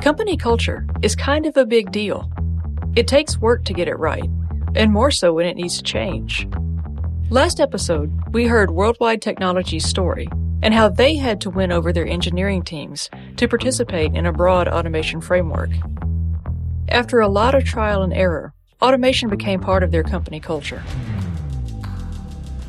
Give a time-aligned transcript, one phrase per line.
[0.00, 2.32] Company culture is kind of a big deal.
[2.96, 4.30] It takes work to get it right,
[4.74, 6.48] and more so when it needs to change.
[7.28, 10.26] Last episode, we heard Worldwide Technology's story
[10.62, 14.68] and how they had to win over their engineering teams to participate in a broad
[14.68, 15.68] automation framework.
[16.88, 20.82] After a lot of trial and error, automation became part of their company culture.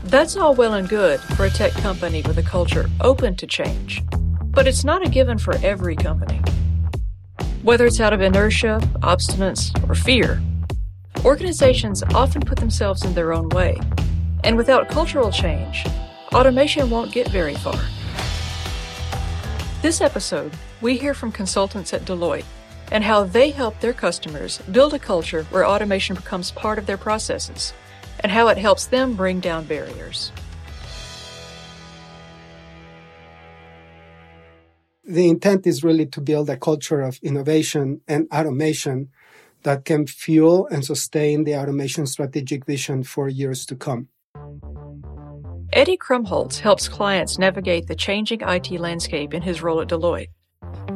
[0.03, 4.03] That's all well and good for a tech company with a culture open to change,
[4.49, 6.41] but it's not a given for every company.
[7.63, 10.41] Whether it's out of inertia, obstinance, or fear,
[11.23, 13.79] organizations often put themselves in their own way
[14.43, 15.85] and without cultural change,
[16.33, 17.79] automation won't get very far.
[19.83, 20.51] This episode,
[20.81, 22.45] we hear from consultants at Deloitte
[22.91, 26.97] and how they help their customers build a culture where automation becomes part of their
[26.97, 27.73] processes
[28.21, 30.31] and how it helps them bring down barriers.
[35.11, 39.09] The intent is really to build a culture of innovation and automation
[39.63, 44.07] that can fuel and sustain the automation strategic vision for years to come.
[45.73, 50.29] Eddie Krumholz helps clients navigate the changing IT landscape in his role at Deloitte.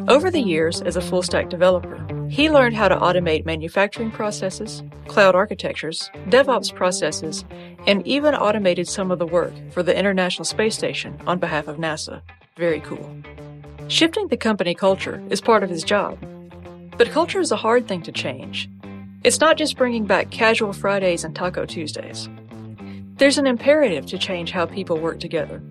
[0.08, 4.82] Over the years, as a full stack developer, he learned how to automate manufacturing processes,
[5.10, 7.44] cloud architectures, DevOps processes,
[7.86, 11.76] and even automated some of the work for the International Space Station on behalf of
[11.76, 12.22] NASA.
[12.56, 13.14] Very cool.
[13.88, 16.18] Shifting the company culture is part of his job.
[16.98, 18.68] But culture is a hard thing to change.
[19.24, 22.28] It's not just bringing back casual Fridays and Taco Tuesdays.
[23.18, 25.62] There's an imperative to change how people work together,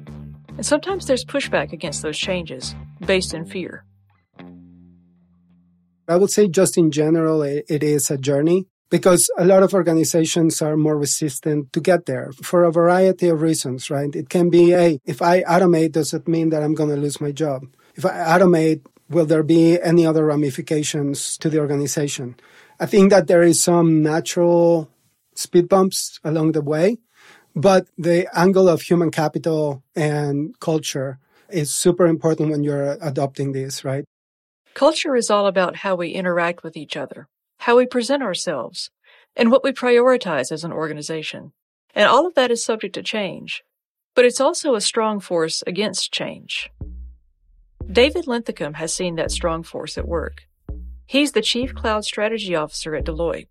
[0.57, 3.85] and sometimes there's pushback against those changes based in fear.
[6.07, 10.63] I would say, just in general, it, is a journey because a lot of organizations
[10.63, 14.15] are more resistant to get there for a variety of reasons, right?
[14.15, 17.21] It can be, hey, if I automate, does it mean that I'm going to lose
[17.21, 17.65] my job?
[17.95, 22.37] If I automate, will there be any other ramifications to the organization?
[22.81, 24.91] I think that there is some natural
[25.35, 26.99] speed bumps along the way
[27.55, 33.85] but the angle of human capital and culture is super important when you're adopting this,
[33.85, 34.05] right?
[34.75, 38.91] Culture is all about how we interact with each other, how we present ourselves,
[39.37, 41.53] and what we prioritize as an organization.
[41.95, 43.63] And all of that is subject to change,
[44.17, 46.71] but it's also a strong force against change.
[47.91, 50.49] David Linthicum has seen that strong force at work.
[51.07, 53.49] He's the Chief Cloud Strategy Officer at Deloitte.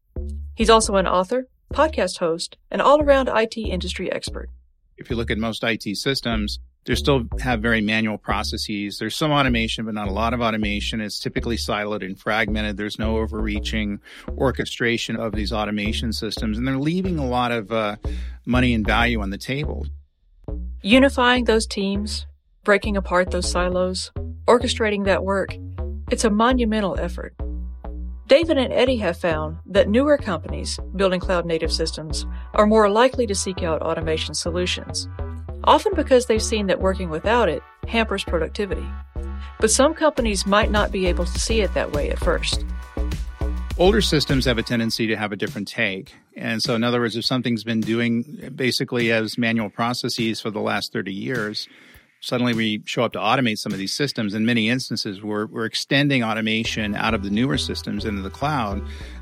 [0.56, 4.50] He's also an author, podcast host, and all around IT industry expert.
[4.98, 9.00] If you look at most IT systems, they still have very manual processes.
[9.00, 11.00] There's some automation, but not a lot of automation.
[11.00, 12.76] It's typically siloed and fragmented.
[12.76, 14.00] There's no overreaching
[14.38, 17.96] orchestration of these automation systems, and they're leaving a lot of uh,
[18.46, 19.86] money and value on the table.
[20.82, 22.28] Unifying those teams,
[22.64, 24.12] breaking apart those silos,
[24.48, 25.56] orchestrating that work,
[26.12, 27.34] it's a monumental effort.
[28.28, 33.28] David and Eddie have found that newer companies building cloud native systems are more likely
[33.28, 35.08] to seek out automation solutions,
[35.64, 38.86] often because they've seen that working without it hampers productivity.
[39.60, 42.66] But some companies might not be able to see it that way at first.
[43.78, 46.14] Older systems have a tendency to have a different take.
[46.36, 50.60] And so, in other words, if something's been doing basically as manual processes for the
[50.60, 51.68] last 30 years,
[52.24, 54.34] suddenly we show up to automate some of these systems.
[54.34, 58.82] In many instances, we're, we're extending automation out of the newer systems into the cloud.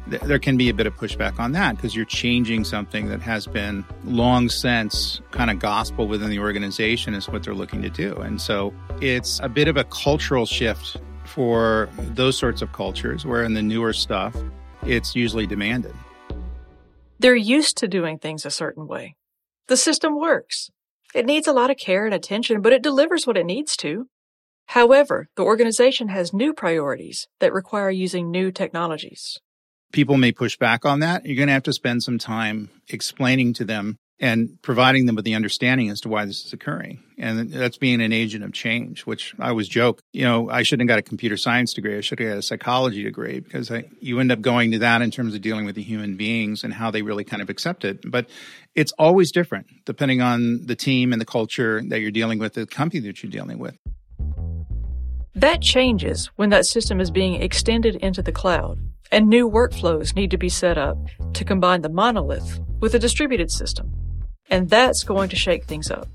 [0.09, 3.19] Th- there can be a bit of pushback on that because you're changing something that
[3.19, 7.89] has been long since kind of gospel within the organization is what they're looking to
[7.89, 8.15] do.
[8.17, 13.43] And so it's a bit of a cultural shift for those sorts of cultures where
[13.43, 14.35] in the newer stuff,
[14.85, 15.95] it's usually demanded.
[17.17, 19.15] They're used to doing things a certain way.
[19.67, 20.69] The system works.
[21.13, 24.07] It needs a lot of care and attention, but it delivers what it needs to.
[24.67, 29.37] However, the organization has new priorities that require using new technologies.
[29.91, 31.25] People may push back on that.
[31.25, 35.25] You're going to have to spend some time explaining to them and providing them with
[35.25, 37.01] the understanding as to why this is occurring.
[37.17, 40.87] And that's being an agent of change, which I always joke, you know, I shouldn't
[40.87, 41.97] have got a computer science degree.
[41.97, 45.01] I should have got a psychology degree because I, you end up going to that
[45.01, 47.83] in terms of dealing with the human beings and how they really kind of accept
[47.83, 48.09] it.
[48.09, 48.29] But
[48.75, 52.67] it's always different depending on the team and the culture that you're dealing with, the
[52.67, 53.75] company that you're dealing with.
[55.33, 58.77] That changes when that system is being extended into the cloud
[59.11, 60.97] and new workflows need to be set up
[61.33, 63.91] to combine the monolith with a distributed system
[64.51, 66.07] and that's going to shake things up.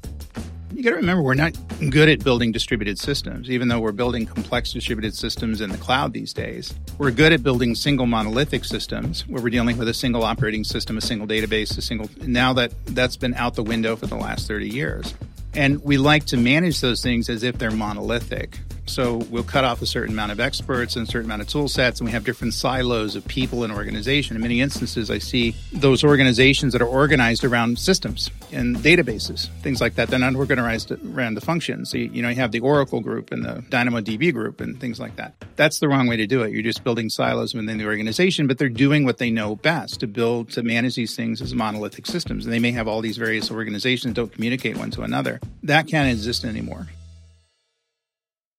[0.72, 1.56] You got to remember, we're not
[1.88, 6.12] good at building distributed systems, even though we're building complex distributed systems in the cloud
[6.12, 6.74] these days.
[6.98, 10.98] We're good at building single monolithic systems where we're dealing with a single operating system,
[10.98, 12.10] a single database, a single.
[12.26, 15.14] Now that that's been out the window for the last 30 years.
[15.54, 18.58] And we like to manage those things as if they're monolithic.
[18.86, 21.68] So we'll cut off a certain amount of experts and a certain amount of tool
[21.68, 24.36] sets, and we have different silos of people and organization.
[24.36, 29.80] In many instances, I see those organizations that are organized around systems and databases, things
[29.80, 30.08] like that.
[30.08, 31.90] They're not organized around the functions.
[31.90, 35.16] So, you know, you have the Oracle group and the DynamoDB group and things like
[35.16, 35.34] that.
[35.56, 36.52] That's the wrong way to do it.
[36.52, 40.06] You're just building silos within the organization, but they're doing what they know best to
[40.06, 42.44] build, to manage these things as monolithic systems.
[42.44, 45.40] And they may have all these various organizations don't communicate one to another.
[45.62, 46.86] That can't exist anymore.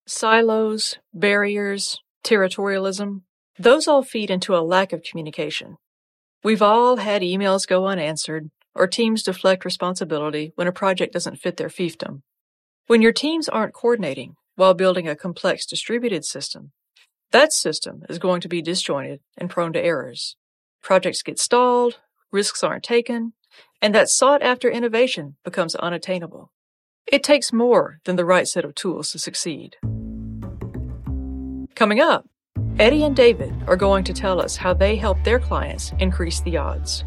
[0.09, 3.23] Silos, barriers, territorialism,
[3.59, 5.75] those all feed into a lack of communication.
[6.45, 11.57] We've all had emails go unanswered or teams deflect responsibility when a project doesn't fit
[11.57, 12.21] their fiefdom.
[12.85, 16.71] When your teams aren't coordinating while building a complex distributed system,
[17.31, 20.37] that system is going to be disjointed and prone to errors.
[20.81, 21.99] Projects get stalled,
[22.31, 23.33] risks aren't taken,
[23.81, 26.53] and that sought after innovation becomes unattainable.
[27.07, 29.75] It takes more than the right set of tools to succeed.
[31.77, 32.27] Coming up,
[32.79, 36.57] Eddie and David are going to tell us how they help their clients increase the
[36.57, 37.03] odds.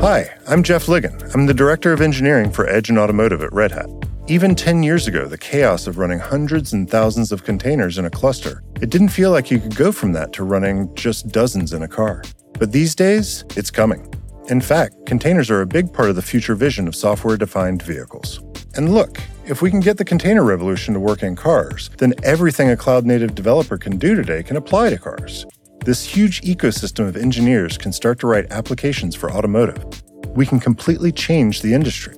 [0.00, 1.34] Hi, I'm Jeff Ligon.
[1.34, 3.90] I'm the Director of Engineering for Edge and Automotive at Red Hat.
[4.28, 8.10] Even 10 years ago, the chaos of running hundreds and thousands of containers in a
[8.10, 11.82] cluster, it didn't feel like you could go from that to running just dozens in
[11.82, 12.22] a car.
[12.60, 14.08] But these days, it's coming.
[14.48, 18.40] In fact, containers are a big part of the future vision of software defined vehicles.
[18.74, 22.70] And look, if we can get the container revolution to work in cars, then everything
[22.70, 25.46] a cloud native developer can do today can apply to cars.
[25.84, 29.84] This huge ecosystem of engineers can start to write applications for automotive.
[30.30, 32.16] We can completely change the industry.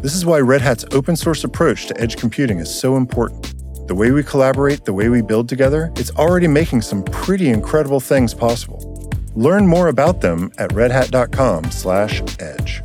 [0.00, 3.54] This is why Red Hat's open source approach to edge computing is so important.
[3.86, 8.00] The way we collaborate, the way we build together, it's already making some pretty incredible
[8.00, 8.91] things possible.
[9.34, 12.82] Learn more about them at redhat.com/edge.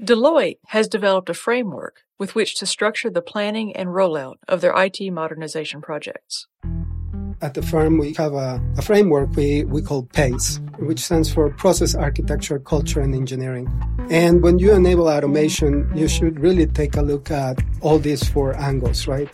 [0.00, 4.74] Deloitte has developed a framework with which to structure the planning and rollout of their
[4.76, 6.46] IT modernization projects.
[7.40, 11.50] At the firm, we have a, a framework we, we call PACE, which stands for
[11.50, 13.68] Process Architecture, Culture, and Engineering.
[14.10, 18.54] And when you enable automation, you should really take a look at all these four
[18.56, 19.28] angles, right?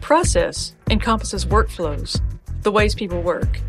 [0.00, 2.20] Process encompasses workflows,
[2.64, 3.60] the ways people work,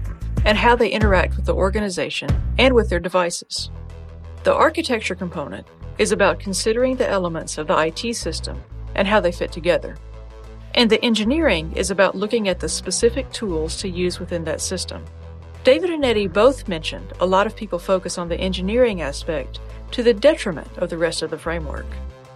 [0.45, 3.69] and how they interact with the organization and with their devices.
[4.43, 8.61] The architecture component is about considering the elements of the IT system
[8.95, 9.97] and how they fit together.
[10.73, 15.05] And the engineering is about looking at the specific tools to use within that system.
[15.63, 19.59] David and Eddie both mentioned a lot of people focus on the engineering aspect
[19.91, 21.85] to the detriment of the rest of the framework.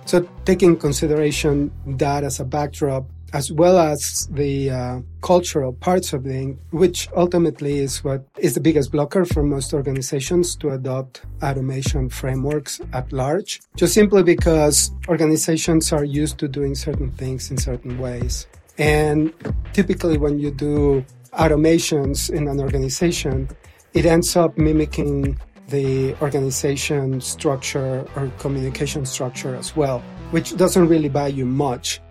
[0.06, 6.24] So, taking consideration that as a backdrop, as well as the uh, cultural parts of
[6.24, 12.10] the which ultimately is what is the biggest blocker for most organizations to adopt automation
[12.10, 17.98] frameworks at large just simply because organizations are used to doing certain things in certain
[18.00, 18.48] ways.
[18.78, 19.34] And
[19.74, 23.50] typically when you do automations in an organization
[23.94, 25.38] it ends up mimicking
[25.68, 30.00] the organization structure or communication structure as well
[30.32, 32.02] which doesn't really buy you much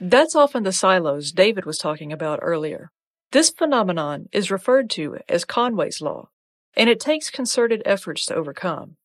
[0.00, 2.90] that's often the silos David was talking about earlier.
[3.32, 6.28] This phenomenon is referred to as Conway's Law,
[6.76, 8.96] and it takes concerted efforts to overcome.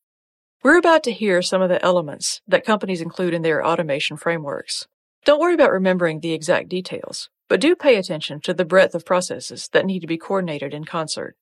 [0.63, 4.87] We're about to hear some of the elements that companies include in their automation frameworks.
[5.25, 9.05] Don't worry about remembering the exact details, but do pay attention to the breadth of
[9.05, 11.35] processes that need to be coordinated in concert.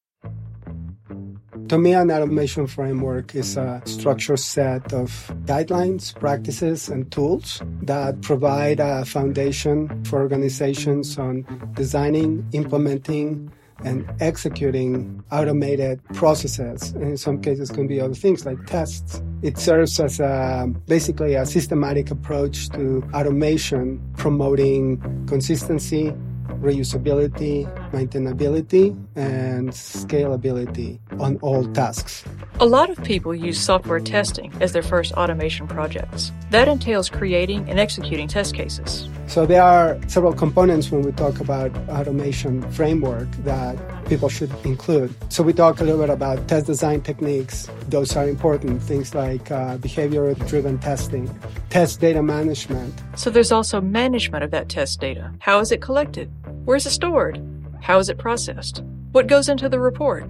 [1.67, 8.21] To me, an automation framework is a structured set of guidelines, practices, and tools that
[8.21, 13.51] provide a foundation for organizations on designing, implementing,
[13.83, 16.91] and executing automated processes.
[16.91, 19.21] And in some cases, it can be other things like tests.
[19.41, 26.13] It serves as a, basically a systematic approach to automation, promoting consistency,
[26.61, 32.23] reusability, maintainability, and scalability on all tasks.
[32.59, 36.31] A lot of people use software testing as their first automation projects.
[36.51, 39.09] That entails creating and executing test cases.
[39.31, 43.77] So there are several components when we talk about automation framework that
[44.09, 45.15] people should include.
[45.31, 47.69] So we talk a little bit about test design techniques.
[47.87, 48.83] Those are important.
[48.83, 51.33] Things like uh, behavior-driven testing,
[51.69, 52.93] test data management.
[53.15, 55.31] So there's also management of that test data.
[55.39, 56.29] How is it collected?
[56.65, 57.41] Where is it stored?
[57.79, 58.83] How is it processed?
[59.13, 60.25] What goes into the report?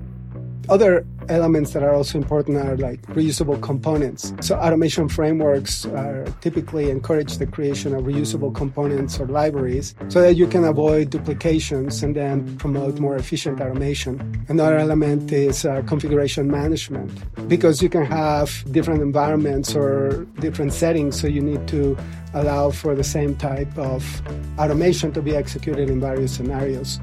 [0.70, 4.34] Other elements that are also important are like reusable components.
[4.42, 10.36] So automation frameworks are typically encourage the creation of reusable components or libraries so that
[10.36, 14.46] you can avoid duplications and then promote more efficient automation.
[14.50, 17.12] Another element is uh, configuration management
[17.48, 21.98] because you can have different environments or different settings, so you need to
[22.34, 24.22] allow for the same type of
[24.58, 27.00] automation to be executed in various scenarios.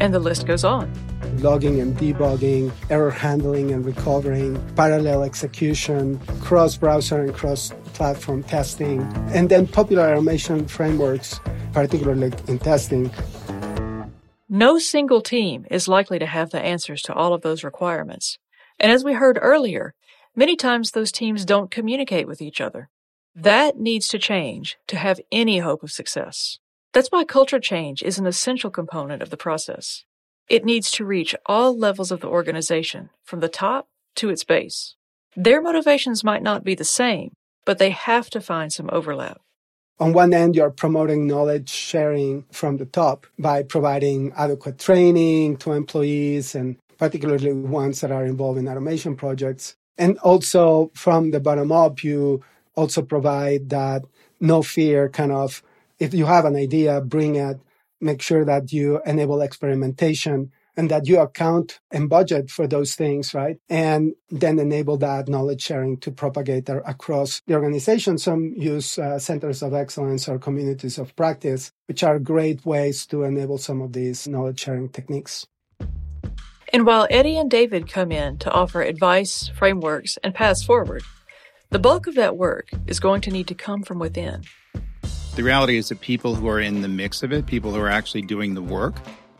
[0.00, 0.92] And the list goes on
[1.38, 9.02] logging and debugging, error handling and recovering, parallel execution, cross browser and cross platform testing,
[9.32, 11.40] and then popular automation frameworks,
[11.72, 13.10] particularly in testing.
[14.48, 18.38] No single team is likely to have the answers to all of those requirements.
[18.78, 19.94] And as we heard earlier,
[20.36, 22.90] many times those teams don't communicate with each other.
[23.34, 26.58] That needs to change to have any hope of success.
[26.94, 30.04] That's why culture change is an essential component of the process.
[30.48, 34.94] It needs to reach all levels of the organization, from the top to its base.
[35.34, 37.32] Their motivations might not be the same,
[37.64, 39.40] but they have to find some overlap.
[39.98, 45.72] On one end, you're promoting knowledge sharing from the top by providing adequate training to
[45.72, 49.74] employees and particularly ones that are involved in automation projects.
[49.98, 52.44] And also from the bottom up, you
[52.76, 54.02] also provide that
[54.38, 55.60] no fear kind of,
[55.98, 57.58] if you have an idea, bring it
[58.04, 63.32] make sure that you enable experimentation and that you account and budget for those things,
[63.32, 63.58] right?
[63.68, 68.18] And then enable that knowledge sharing to propagate across the organization.
[68.18, 73.22] Some use uh, centers of excellence or communities of practice, which are great ways to
[73.22, 75.46] enable some of these knowledge sharing techniques.
[76.72, 81.04] And while Eddie and David come in to offer advice, frameworks, and paths forward,
[81.70, 84.42] the bulk of that work is going to need to come from within.
[85.36, 87.88] The reality is that people who are in the mix of it, people who are
[87.88, 88.94] actually doing the work,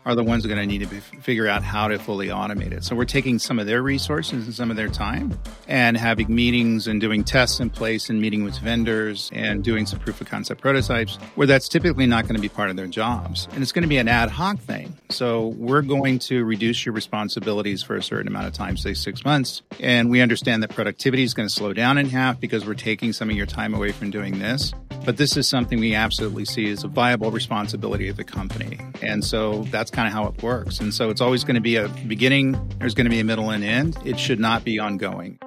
[0.05, 2.71] are the ones that are going to need to figure out how to fully automate
[2.71, 2.83] it.
[2.83, 5.37] So we're taking some of their resources and some of their time
[5.67, 9.99] and having meetings and doing tests in place and meeting with vendors and doing some
[9.99, 13.47] proof of concept prototypes where that's typically not going to be part of their jobs.
[13.53, 14.95] And it's going to be an ad hoc thing.
[15.09, 19.25] So we're going to reduce your responsibilities for a certain amount of time, say six
[19.25, 19.63] months.
[19.79, 23.11] And we understand that productivity is going to slow down in half because we're taking
[23.11, 24.71] some of your time away from doing this.
[25.03, 28.79] But this is something we absolutely see as a viable responsibility of the company.
[29.01, 30.79] And so that's kind of how it works.
[30.79, 33.49] And so it's always going to be a beginning, there's going to be a middle
[33.49, 33.97] and end.
[34.05, 35.39] It should not be ongoing.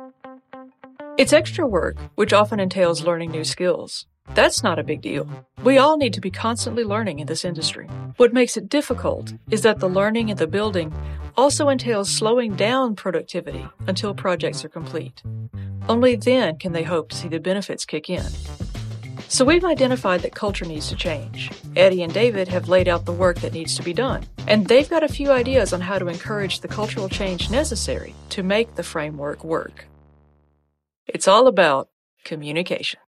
[1.16, 4.06] It's extra work, which often entails learning new skills.
[4.34, 5.28] That's not a big deal.
[5.64, 7.88] We all need to be constantly learning in this industry.
[8.18, 10.94] What makes it difficult is that the learning and the building
[11.36, 15.22] also entails slowing down productivity until projects are complete.
[15.88, 18.26] Only then can they hope to see the benefits kick in.
[19.30, 21.50] So we've identified that culture needs to change.
[21.76, 24.88] Eddie and David have laid out the work that needs to be done, and they've
[24.88, 28.82] got a few ideas on how to encourage the cultural change necessary to make the
[28.82, 29.86] framework work.
[31.06, 31.90] It's all about
[32.24, 33.00] communication.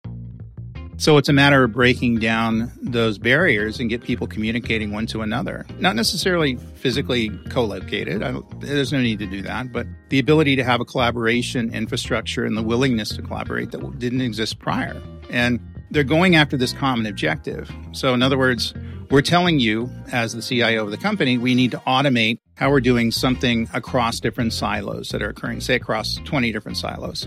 [0.99, 5.23] So it's a matter of breaking down those barriers and get people communicating one to
[5.23, 5.65] another.
[5.79, 8.23] Not necessarily physically co-located.
[8.61, 12.55] there's no need to do that, but the ability to have a collaboration infrastructure and
[12.55, 15.01] the willingness to collaborate that didn't exist prior.
[15.31, 15.59] And
[15.91, 17.71] they're going after this common objective.
[17.93, 18.75] So, in other words,
[19.11, 22.81] we're telling you, as the CIO of the company, we need to automate how we're
[22.81, 27.27] doing something across different silos that are occurring, say across 20 different silos.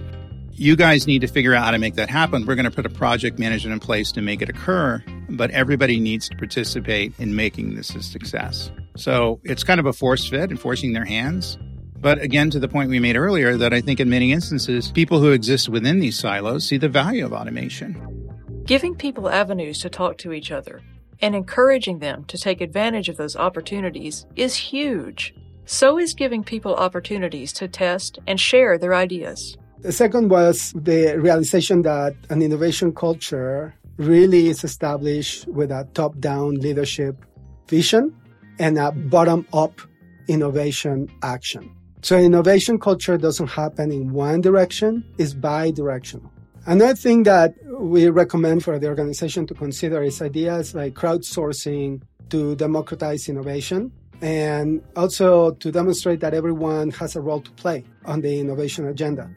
[0.51, 2.46] You guys need to figure out how to make that happen.
[2.46, 6.00] We're going to put a project management in place to make it occur, but everybody
[6.00, 8.72] needs to participate in making this a success.
[8.96, 11.58] So it's kind of a force fit and forcing their hands.
[12.00, 15.20] But again, to the point we made earlier, that I think in many instances, people
[15.20, 18.12] who exist within these silos see the value of automation.
[18.74, 20.82] Giving people avenues to talk to each other
[21.22, 25.36] and encouraging them to take advantage of those opportunities is huge.
[25.65, 29.56] So is giving people opportunities to test and share their ideas.
[29.82, 36.18] The second was the realization that an innovation culture really is established with a top
[36.18, 37.24] down leadership
[37.68, 38.12] vision
[38.58, 39.82] and a bottom up
[40.27, 41.70] innovation action.
[42.01, 46.33] So innovation culture doesn't happen in one direction, it's bi-directional.
[46.65, 52.55] Another thing that we recommend for the organization to consider is ideas like crowdsourcing to
[52.55, 53.91] democratize innovation
[54.22, 59.29] and also to demonstrate that everyone has a role to play on the innovation agenda.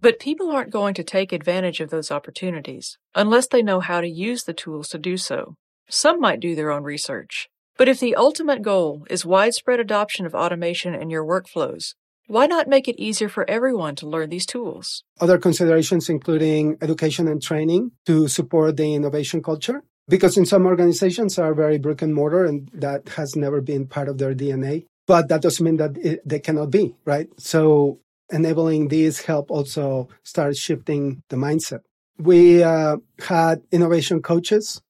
[0.00, 4.08] But people aren't going to take advantage of those opportunities unless they know how to
[4.08, 5.54] use the tools to do so.
[5.88, 7.48] Some might do their own research.
[7.76, 11.94] But if the ultimate goal is widespread adoption of automation in your workflows,
[12.26, 15.04] why not make it easier for everyone to learn these tools?
[15.20, 19.82] Other considerations including education and training to support the innovation culture.
[20.08, 24.08] Because in some organizations are very brick and mortar and that has never been part
[24.08, 24.86] of their DNA.
[25.06, 27.28] but that doesn't mean that it, they cannot be, right?
[27.38, 31.80] So enabling these help also start shifting the mindset.
[32.18, 34.82] We uh, had innovation coaches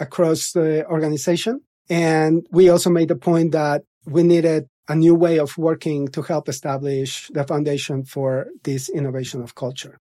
[0.00, 1.60] across the organization.
[1.88, 6.20] And we also made the point that we needed a new way of working to
[6.20, 10.00] help establish the foundation for this innovation of culture.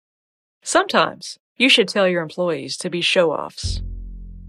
[0.63, 3.81] Sometimes you should tell your employees to be show offs.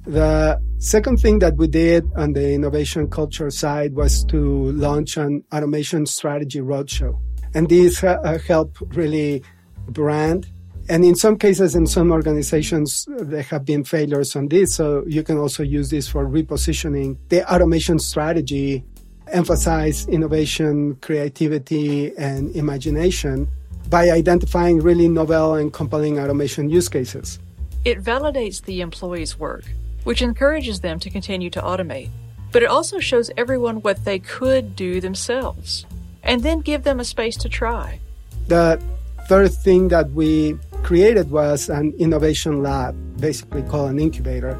[0.06, 5.42] The second thing that we did on the innovation culture side was to launch an
[5.52, 7.18] automation strategy roadshow.
[7.54, 9.42] And these uh, helped really
[9.88, 10.46] brand
[10.90, 14.74] and in some cases, in some organizations, there have been failures on this.
[14.74, 18.84] So you can also use this for repositioning the automation strategy,
[19.32, 23.48] emphasize innovation, creativity, and imagination
[23.88, 27.38] by identifying really novel and compelling automation use cases.
[27.84, 29.64] It validates the employee's work,
[30.04, 32.10] which encourages them to continue to automate.
[32.52, 35.86] But it also shows everyone what they could do themselves
[36.22, 38.00] and then give them a space to try.
[38.48, 38.80] The
[39.28, 44.58] third thing that we created was an innovation lab, basically called an incubator,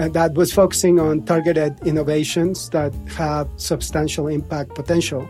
[0.00, 5.28] Uh, that was focusing on targeted innovations that have substantial impact potential.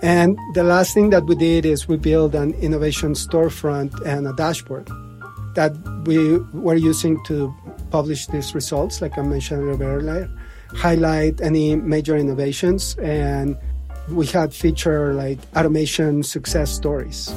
[0.00, 4.32] And the last thing that we did is we built an innovation storefront and a
[4.34, 4.88] dashboard
[5.56, 5.72] that
[6.06, 7.52] we were using to
[7.90, 10.30] publish these results, like I mentioned earlier,
[10.68, 13.56] highlight any major innovations, and
[14.08, 17.34] we had feature like automation success stories.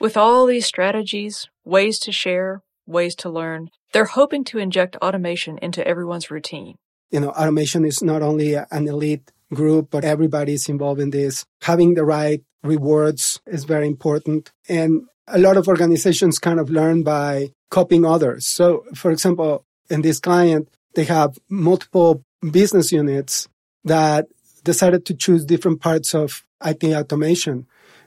[0.00, 5.58] With all these strategies, ways to share, ways to learn, they're hoping to inject automation
[5.58, 6.76] into everyone's routine.
[7.10, 11.46] You know, automation is not only an elite group, but everybody is involved in this.
[11.62, 14.52] Having the right rewards is very important.
[14.68, 18.46] And a lot of organizations kind of learn by copying others.
[18.46, 23.48] So, for example, in this client, they have multiple business units
[23.84, 24.26] that
[24.64, 27.66] decided to choose different parts of IT automation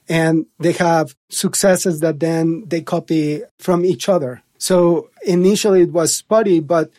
[0.09, 4.43] and they have successes that then they copy from each other.
[4.61, 6.91] So initially it was spotty, but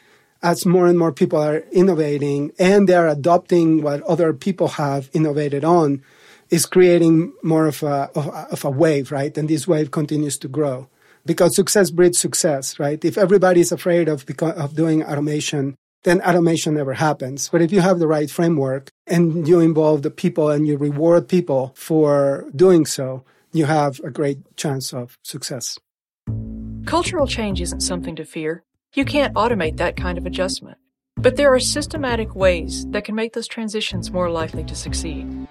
[0.43, 5.09] as more and more people are innovating and they are adopting what other people have
[5.13, 6.03] innovated on,
[6.51, 9.39] is creating more of a, of a, wave, right?
[9.39, 10.89] And this wave continues to grow
[11.25, 13.03] because success breeds success, right?
[13.05, 17.49] If everybody is afraid of, of doing automation, then automation never happens.
[17.49, 21.29] But if you have the right framework and you involve the people and you reward
[21.29, 25.79] people for doing so, you have a great chance of success.
[26.87, 28.65] Cultural change isn't something to fear.
[28.95, 30.79] You can't automate that kind of adjustment.
[31.17, 35.47] But there are systematic ways that can make those transitions more likely to succeed.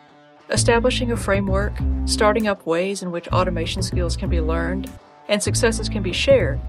[0.49, 1.73] Establishing a framework,
[2.05, 4.91] starting up ways in which automation skills can be learned,
[5.29, 6.59] and successes can be shared,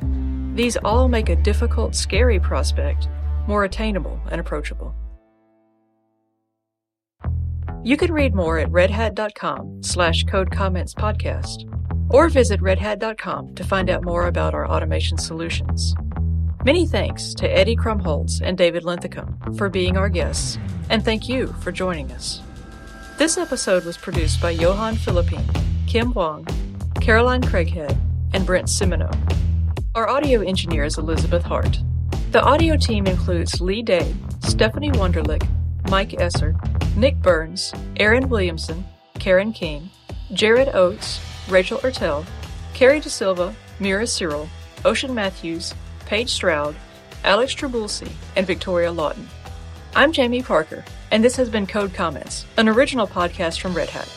[0.54, 3.08] these all make a difficult, scary prospect
[3.48, 4.94] more attainable and approachable.
[7.82, 11.68] You can read more at redhat.com slash code comments podcast
[12.08, 15.94] or visit redhat.com to find out more about our automation solutions.
[16.64, 20.58] Many thanks to Eddie Krumholz and David Linthicum for being our guests,
[20.90, 22.40] and thank you for joining us.
[23.18, 25.44] This episode was produced by Johan Philippine,
[25.86, 26.46] Kim Wong,
[27.00, 27.96] Caroline Craighead,
[28.32, 29.12] and Brent Simoneaux.
[29.94, 31.78] Our audio engineer is Elizabeth Hart.
[32.30, 35.46] The audio team includes Lee Day, Stephanie Wunderlich,
[35.90, 36.56] Mike Esser,
[36.96, 38.84] Nick Burns, Aaron Williamson,
[39.18, 39.90] Karen King,
[40.32, 41.20] Jared Oates,
[41.52, 42.24] Rachel Ertel,
[42.72, 44.48] Carrie De Silva, Mira Cyril,
[44.86, 45.74] Ocean Matthews,
[46.06, 46.74] Paige Stroud,
[47.24, 49.28] Alex Trabulsi, and Victoria Lawton.
[49.94, 54.08] I'm Jamie Parker, and this has been Code Comments, an original podcast from Red Hat.